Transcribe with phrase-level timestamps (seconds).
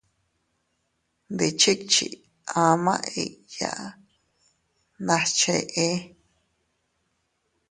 [1.33, 2.07] Ndichichi
[2.65, 3.85] ama iiyaa
[5.05, 5.87] nas cheé.